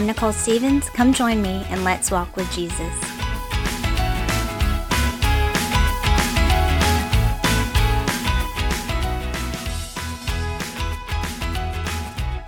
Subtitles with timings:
[0.00, 0.88] I'm Nicole Stevens.
[0.88, 2.80] Come join me and let's walk with Jesus.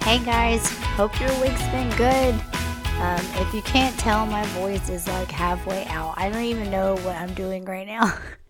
[0.01, 2.35] Hey guys, hope your week's been good.
[3.03, 6.15] Um, if you can't tell, my voice is like halfway out.
[6.17, 8.17] I don't even know what I'm doing right now.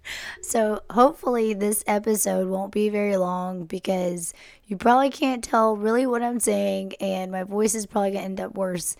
[0.42, 4.34] so, hopefully, this episode won't be very long because
[4.66, 8.24] you probably can't tell really what I'm saying, and my voice is probably going to
[8.26, 8.96] end up worse.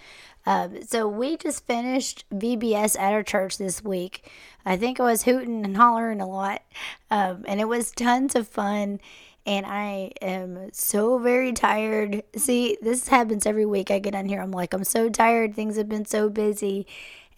[0.46, 4.30] Um, so, we just finished VBS at our church this week.
[4.64, 6.62] I think I was hooting and hollering a lot,
[7.10, 9.00] um, and it was tons of fun
[9.44, 12.22] and I am so very tired.
[12.36, 14.40] See, this happens every week I get on here.
[14.40, 15.54] I'm like, I'm so tired.
[15.54, 16.86] Things have been so busy,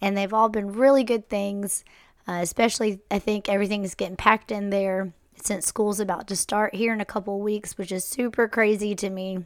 [0.01, 1.83] and they've all been really good things.
[2.27, 6.93] Uh, especially, I think everything's getting packed in there since school's about to start here
[6.93, 9.45] in a couple weeks, which is super crazy to me.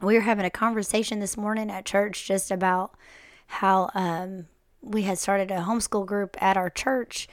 [0.00, 2.94] We were having a conversation this morning at church just about
[3.46, 4.46] how um,
[4.80, 7.28] we had started a homeschool group at our church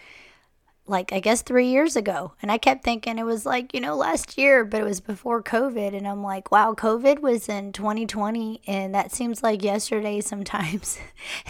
[0.85, 2.33] like I guess three years ago.
[2.41, 5.41] And I kept thinking it was like, you know, last year, but it was before
[5.41, 5.95] COVID.
[5.95, 8.61] And I'm like, wow, COVID was in 2020.
[8.67, 10.99] And that seems like yesterday sometimes.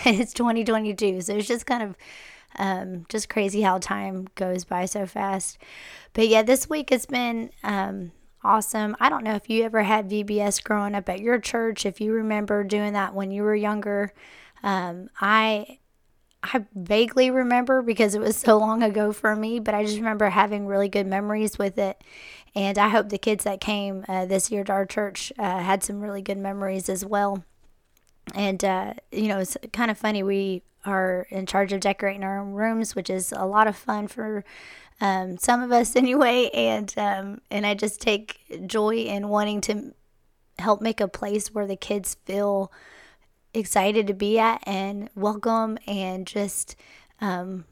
[0.05, 1.21] and it's 2022.
[1.21, 1.95] So it's just kind of
[2.57, 5.57] um, just crazy how time goes by so fast.
[6.13, 8.11] But yeah, this week has been um,
[8.43, 8.95] awesome.
[8.99, 12.13] I don't know if you ever had VBS growing up at your church, if you
[12.13, 14.13] remember doing that when you were younger.
[14.63, 15.79] Um, I
[16.43, 20.29] I vaguely remember because it was so long ago for me, but I just remember
[20.29, 22.03] having really good memories with it.
[22.53, 25.83] And I hope the kids that came uh, this year to our church uh, had
[25.83, 27.45] some really good memories as well.
[28.35, 30.21] And, uh, you know, it's kind of funny.
[30.21, 34.07] We are in charge of decorating our own rooms, which is a lot of fun
[34.07, 34.43] for
[35.01, 36.49] um, some of us anyway.
[36.53, 39.93] And, um, and I just take joy in wanting to
[40.59, 42.71] help make a place where the kids feel
[43.53, 46.75] excited to be at and welcome and just
[47.21, 47.65] um,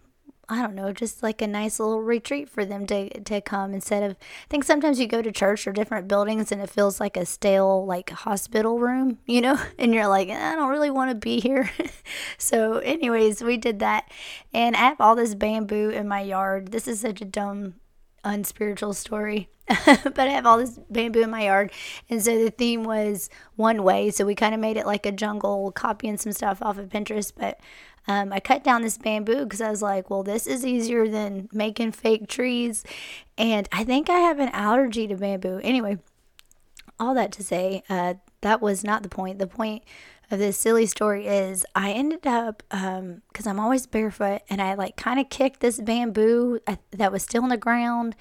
[0.52, 4.04] I don't know, just like a nice little retreat for them to, to come instead
[4.04, 7.16] of, I think sometimes you go to church or different buildings and it feels like
[7.16, 11.16] a stale, like hospital room, you know, and you're like, I don't really want to
[11.16, 11.72] be here.
[12.38, 14.12] so, anyways, we did that.
[14.54, 16.74] And I have all this bamboo in my yard.
[16.74, 17.76] This is such a dumb
[18.26, 19.48] unspiritual story.
[19.86, 21.72] but I have all this bamboo in my yard.
[22.10, 24.12] And so the theme was one way.
[24.12, 27.32] So we kind of made it like a jungle, copying some stuff off of Pinterest.
[27.36, 27.60] But
[28.08, 31.50] um, I cut down this bamboo because I was like, well, this is easier than
[31.52, 32.84] making fake trees.
[33.38, 35.60] And I think I have an allergy to bamboo.
[35.64, 36.00] Anyway,
[37.00, 39.40] all that to say, uh, that was not the point.
[39.40, 39.84] The point
[40.32, 44.74] of this silly story is I ended up because um, I'm always barefoot and I
[44.76, 48.16] like kind of kicked this bamboo uh, that was still in the ground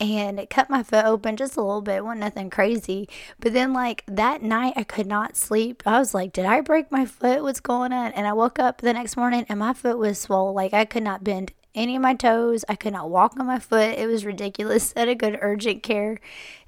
[0.00, 1.96] and it cut my foot open just a little bit.
[1.96, 3.08] It wasn't nothing crazy.
[3.40, 5.82] But then, like that night, I could not sleep.
[5.86, 7.42] I was like, Did I break my foot?
[7.42, 8.12] What's going on?
[8.12, 10.54] And I woke up the next morning and my foot was swollen.
[10.54, 12.64] Like I could not bend any of my toes.
[12.68, 13.96] I could not walk on my foot.
[13.96, 14.92] It was ridiculous.
[14.96, 16.18] I had to go to urgent care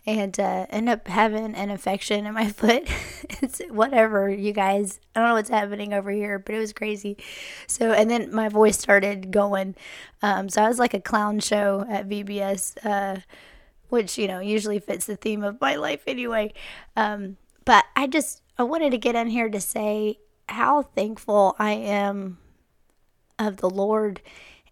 [0.06, 2.88] and uh, end up having an infection in my foot.
[3.42, 5.00] it's whatever, you guys.
[5.14, 7.18] I don't know what's happening over here, but it was crazy.
[7.66, 9.74] So, and then my voice started going.
[10.22, 13.20] Um, so I was like a clown show at VBS, uh,
[13.88, 16.54] which, you know, usually fits the theme of my life anyway.
[16.96, 21.72] Um, but I just, I wanted to get in here to say how thankful I
[21.72, 22.38] am
[23.38, 24.20] of the Lord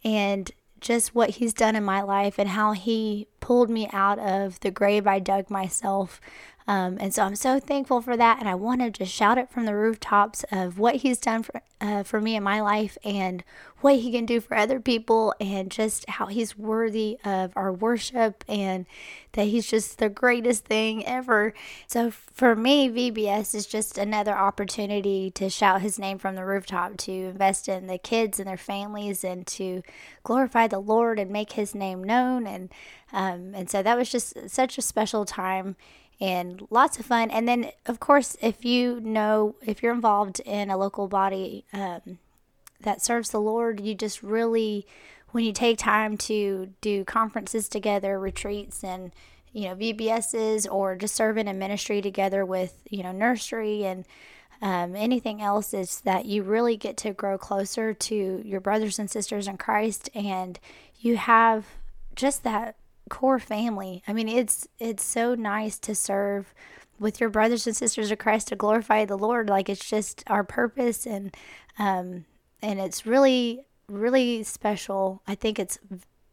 [0.05, 0.51] and
[0.81, 4.71] just what he's done in my life and how he pulled me out of the
[4.71, 6.21] grave I dug myself.
[6.69, 8.41] Um, and so I'm so thankful for that.
[8.41, 11.63] And I want to just shout it from the rooftops of what he's done for,
[11.81, 13.43] uh, for me in my life and
[13.81, 18.45] what he can do for other people and just how he's worthy of our worship
[18.47, 18.85] and
[19.33, 21.55] that he's just the greatest thing ever.
[21.87, 26.99] So for me, VBS is just another opportunity to shout his name from the rooftop,
[26.99, 29.83] to invest in the kids and their families, and to
[30.23, 32.47] glorify the Lord and make his name known.
[32.47, 32.69] And
[33.11, 35.77] um, and so that was just such a special time
[36.21, 37.31] and lots of fun.
[37.31, 42.19] And then, of course, if you know, if you're involved in a local body um,
[42.81, 44.87] that serves the Lord, you just really,
[45.31, 49.13] when you take time to do conferences together, retreats, and
[49.53, 54.05] you know VBSs, or just serving in ministry together with you know nursery and
[54.61, 59.09] um, anything else, is that you really get to grow closer to your brothers and
[59.09, 60.59] sisters in Christ, and
[61.01, 61.65] you have
[62.17, 62.75] just that
[63.09, 64.03] core family.
[64.07, 66.55] I mean, it's it's so nice to serve
[66.99, 69.49] with your brothers and sisters of Christ to glorify the Lord.
[69.49, 71.35] Like it's just our purpose, and
[71.79, 72.25] um,
[72.63, 75.23] and it's really really special.
[75.27, 75.79] I think it's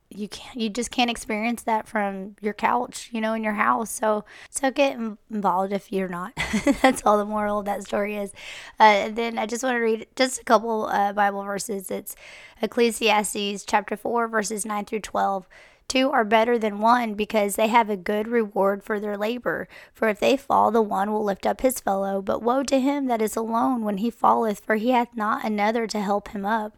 [0.10, 3.90] you can't you just can't experience that from your couch you know in your house
[3.90, 4.98] so so get
[5.32, 6.32] involved if you're not
[6.82, 8.32] that's all the moral of that story is
[8.80, 12.16] uh, and then i just want to read just a couple uh, bible verses it's
[12.62, 15.48] ecclesiastes chapter 4 verses 9 through 12
[15.88, 19.68] Two are better than one because they have a good reward for their labor.
[19.94, 22.22] For if they fall, the one will lift up his fellow.
[22.22, 25.86] But woe to him that is alone when he falleth, for he hath not another
[25.88, 26.76] to help him up.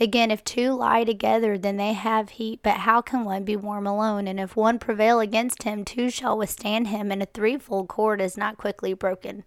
[0.00, 3.86] Again, if two lie together, then they have heat, but how can one be warm
[3.86, 4.28] alone?
[4.28, 8.36] And if one prevail against him, two shall withstand him, and a threefold cord is
[8.36, 9.42] not quickly broken.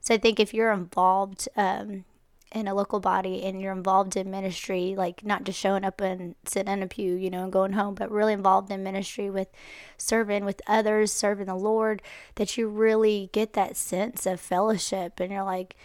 [0.00, 2.04] So I think if you're involved um,
[2.52, 6.34] in a local body and you're involved in ministry, like not just showing up and
[6.44, 9.48] sitting in a pew, you know, and going home, but really involved in ministry with
[9.96, 12.02] serving with others, serving the Lord,
[12.34, 15.76] that you really get that sense of fellowship and you're like,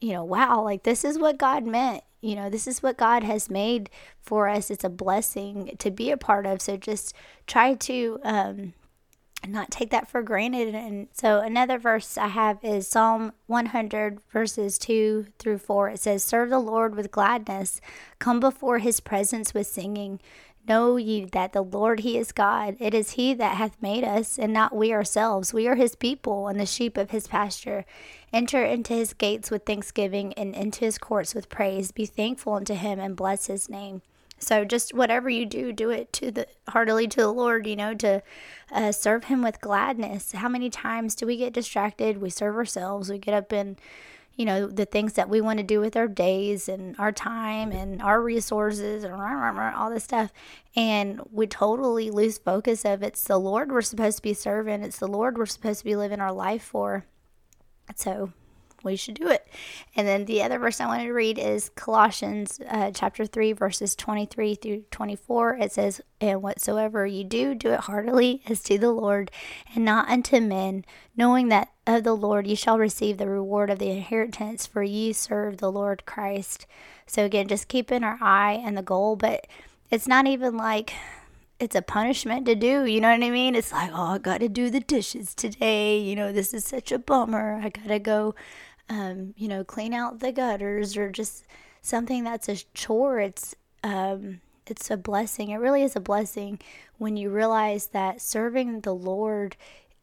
[0.00, 3.22] you know, wow, like this is what God meant you know, this is what God
[3.22, 4.70] has made for us.
[4.70, 6.60] It's a blessing to be a part of.
[6.60, 7.14] So just
[7.46, 8.72] try to um,
[9.46, 10.74] not take that for granted.
[10.74, 15.90] And so another verse I have is Psalm 100, verses 2 through 4.
[15.90, 17.80] It says, Serve the Lord with gladness,
[18.18, 20.20] come before his presence with singing.
[20.68, 22.76] Know ye that the Lord He is God.
[22.78, 25.54] It is He that hath made us, and not we ourselves.
[25.54, 27.86] We are His people, and the sheep of His pasture.
[28.34, 31.90] Enter into His gates with thanksgiving, and into His courts with praise.
[31.90, 34.02] Be thankful unto Him, and bless His name.
[34.38, 37.66] So just whatever you do, do it to the heartily to the Lord.
[37.66, 38.22] You know, to
[38.72, 40.32] uh, serve Him with gladness.
[40.32, 42.18] How many times do we get distracted?
[42.18, 43.10] We serve ourselves.
[43.10, 43.78] We get up and
[44.38, 47.72] you know, the things that we want to do with our days and our time
[47.72, 50.32] and our resources and all this stuff.
[50.76, 55.00] And we totally lose focus of it's the Lord we're supposed to be serving, it's
[55.00, 57.04] the Lord we're supposed to be living our life for.
[57.96, 58.32] So
[58.82, 59.46] we should do it.
[59.96, 63.94] And then the other verse I wanted to read is Colossians uh, chapter 3, verses
[63.94, 65.56] 23 through 24.
[65.56, 69.30] It says, And whatsoever you do, do it heartily as to the Lord
[69.74, 70.84] and not unto men,
[71.16, 75.12] knowing that of the Lord ye shall receive the reward of the inheritance, for ye
[75.12, 76.66] serve the Lord Christ.
[77.06, 79.46] So again, just keeping our eye on the goal, but
[79.90, 80.92] it's not even like
[81.58, 82.84] it's a punishment to do.
[82.84, 83.54] You know what I mean?
[83.54, 85.98] It's like, oh, I got to do the dishes today.
[85.98, 87.60] You know, this is such a bummer.
[87.62, 88.34] I got to go
[88.88, 91.44] um, you know, clean out the gutters or just
[91.82, 93.20] something that's a chore.
[93.20, 95.50] It's um, it's a blessing.
[95.50, 96.60] It really is a blessing
[96.98, 99.56] when you realize that serving the Lord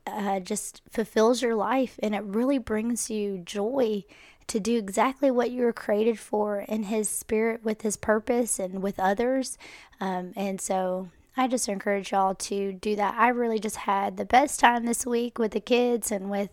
[0.08, 4.04] uh, just fulfills your life and it really brings you joy
[4.48, 8.82] to do exactly what you were created for in His Spirit with His purpose and
[8.84, 9.58] with others.
[10.00, 13.16] Um, and so I just encourage y'all to do that.
[13.18, 16.50] I really just had the best time this week with the kids and with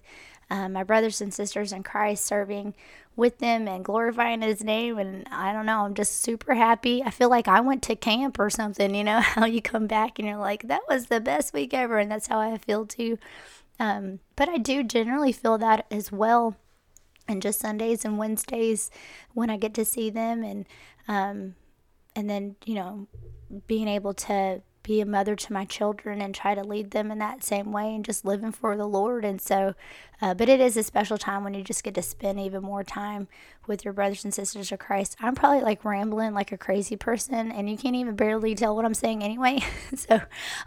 [0.52, 2.75] um, my brothers and sisters in Christ, serving
[3.16, 4.99] with them and glorifying His name.
[4.99, 7.02] And I don't know, I'm just super happy.
[7.02, 10.19] I feel like I went to camp or something, you know, how you come back
[10.19, 11.99] and you're like, that was the best week ever.
[11.99, 13.19] And that's how I feel too.
[13.81, 16.55] Um, but I do generally feel that as well.
[17.26, 18.90] And just Sundays and Wednesdays
[19.32, 20.66] when I get to see them and,
[21.08, 21.55] um,
[22.14, 23.06] and then, you know,
[23.66, 27.19] being able to be a mother to my children and try to lead them in
[27.19, 29.25] that same way and just living for the Lord.
[29.25, 29.75] And so,
[30.20, 32.82] uh, but it is a special time when you just get to spend even more
[32.82, 33.29] time
[33.67, 35.17] with your brothers and sisters of Christ.
[35.20, 38.84] I'm probably like rambling like a crazy person, and you can't even barely tell what
[38.84, 39.60] I'm saying anyway.
[39.94, 40.20] so,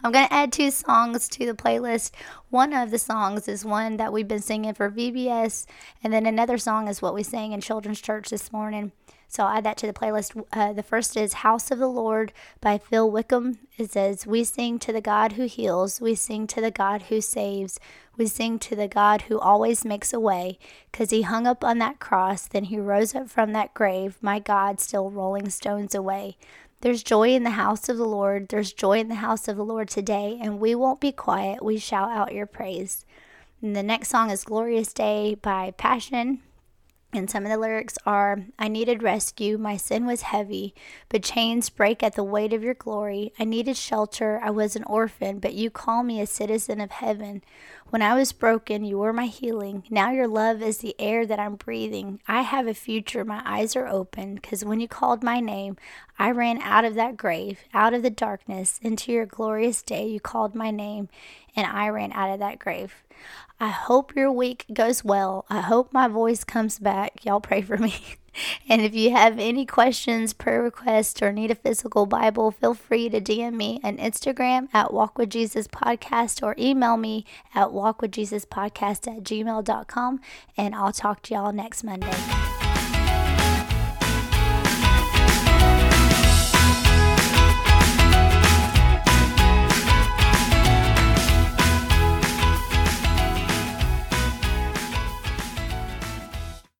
[0.03, 2.11] I'm going to add two songs to the playlist.
[2.49, 5.65] One of the songs is one that we've been singing for VBS,
[6.03, 8.91] and then another song is what we sang in Children's Church this morning.
[9.27, 10.43] So I'll add that to the playlist.
[10.53, 13.59] Uh, the first is House of the Lord by Phil Wickham.
[13.77, 17.21] It says, We sing to the God who heals, we sing to the God who
[17.21, 17.79] saves,
[18.17, 20.57] we sing to the God who always makes a way,
[20.91, 24.39] because he hung up on that cross, then he rose up from that grave, my
[24.39, 26.37] God still rolling stones away.
[26.81, 28.49] There's joy in the house of the Lord.
[28.49, 31.63] There's joy in the house of the Lord today, and we won't be quiet.
[31.63, 33.05] We shout out your praise.
[33.61, 36.41] And the next song is Glorious Day by Passion.
[37.13, 40.75] And some of the lyrics are I needed rescue, my sin was heavy,
[41.07, 43.31] but chains break at the weight of your glory.
[43.39, 47.41] I needed shelter, I was an orphan, but you call me a citizen of heaven.
[47.91, 49.83] When I was broken, you were my healing.
[49.91, 52.19] Now your love is the air that I'm breathing.
[52.27, 55.77] I have a future, my eyes are open, because when you called my name,
[56.17, 60.07] I ran out of that grave, out of the darkness, into your glorious day.
[60.07, 61.09] You called my name,
[61.55, 63.03] and I ran out of that grave.
[63.59, 65.45] I hope your week goes well.
[65.49, 67.23] I hope my voice comes back.
[67.23, 67.95] Y'all pray for me.
[68.69, 73.09] and if you have any questions, prayer requests, or need a physical Bible, feel free
[73.09, 79.17] to DM me on Instagram at Walk with Jesus Podcast or email me at walkwithjesuspodcast
[79.17, 80.19] at gmail.com.
[80.57, 82.54] And I'll talk to y'all next Monday.